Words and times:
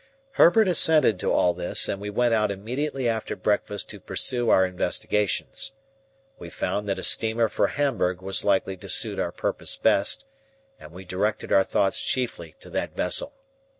Herbert 0.31 0.67
assented 0.67 1.19
to 1.19 1.31
all 1.31 1.53
this, 1.53 1.87
and 1.87 2.01
we 2.01 2.09
went 2.09 2.33
out 2.33 2.49
immediately 2.49 3.07
after 3.07 3.35
breakfast 3.35 3.87
to 3.91 3.99
pursue 3.99 4.49
our 4.49 4.65
investigations. 4.65 5.73
We 6.39 6.49
found 6.49 6.87
that 6.87 6.97
a 6.97 7.03
steamer 7.03 7.47
for 7.47 7.67
Hamburg 7.67 8.19
was 8.19 8.43
likely 8.43 8.77
to 8.77 8.89
suit 8.89 9.19
our 9.19 9.31
purpose 9.31 9.75
best, 9.75 10.25
and 10.79 10.91
we 10.91 11.05
directed 11.05 11.51
our 11.51 11.63
thoughts 11.63 12.01
chiefly 12.01 12.55
to 12.61 12.71
that 12.71 12.95
vessel. 12.95 13.31